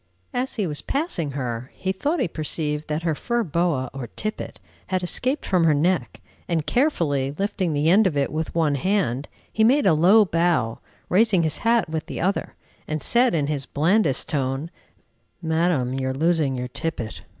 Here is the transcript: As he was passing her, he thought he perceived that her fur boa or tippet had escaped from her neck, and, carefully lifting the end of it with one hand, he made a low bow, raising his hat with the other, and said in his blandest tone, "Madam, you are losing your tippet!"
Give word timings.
As 0.33 0.55
he 0.55 0.65
was 0.65 0.81
passing 0.81 1.33
her, 1.33 1.69
he 1.75 1.91
thought 1.91 2.19
he 2.19 2.27
perceived 2.27 2.87
that 2.87 3.03
her 3.03 3.13
fur 3.13 3.43
boa 3.43 3.87
or 3.93 4.07
tippet 4.07 4.59
had 4.87 5.03
escaped 5.03 5.45
from 5.45 5.63
her 5.63 5.75
neck, 5.75 6.21
and, 6.47 6.65
carefully 6.65 7.35
lifting 7.37 7.73
the 7.73 7.87
end 7.87 8.07
of 8.07 8.17
it 8.17 8.31
with 8.31 8.55
one 8.55 8.73
hand, 8.73 9.27
he 9.53 9.63
made 9.63 9.85
a 9.85 9.93
low 9.93 10.25
bow, 10.25 10.79
raising 11.07 11.43
his 11.43 11.57
hat 11.59 11.87
with 11.87 12.07
the 12.07 12.19
other, 12.19 12.55
and 12.87 13.03
said 13.03 13.35
in 13.35 13.45
his 13.45 13.67
blandest 13.67 14.27
tone, 14.27 14.71
"Madam, 15.39 15.93
you 15.93 16.07
are 16.07 16.15
losing 16.15 16.55
your 16.55 16.67
tippet!" 16.67 17.21